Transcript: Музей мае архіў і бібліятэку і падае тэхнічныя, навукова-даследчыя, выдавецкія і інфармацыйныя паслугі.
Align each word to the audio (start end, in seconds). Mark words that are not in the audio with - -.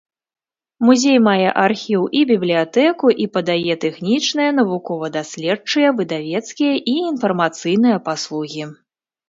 Музей 0.87 1.17
мае 1.27 1.49
архіў 1.65 2.01
і 2.19 2.23
бібліятэку 2.31 3.07
і 3.27 3.29
падае 3.37 3.73
тэхнічныя, 3.85 4.49
навукова-даследчыя, 4.63 5.87
выдавецкія 6.03 6.73
і 6.83 6.93
інфармацыйныя 7.13 7.97
паслугі. 8.11 8.63